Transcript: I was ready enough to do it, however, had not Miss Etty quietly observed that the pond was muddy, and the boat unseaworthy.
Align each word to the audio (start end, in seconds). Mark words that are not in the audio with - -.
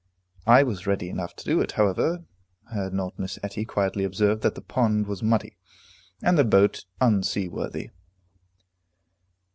I 0.47 0.63
was 0.63 0.87
ready 0.87 1.09
enough 1.09 1.35
to 1.35 1.45
do 1.45 1.61
it, 1.61 1.73
however, 1.73 2.23
had 2.73 2.91
not 2.91 3.19
Miss 3.19 3.37
Etty 3.43 3.65
quietly 3.65 4.03
observed 4.03 4.41
that 4.41 4.55
the 4.55 4.61
pond 4.61 5.05
was 5.05 5.21
muddy, 5.21 5.57
and 6.23 6.39
the 6.39 6.43
boat 6.43 6.85
unseaworthy. 6.99 7.91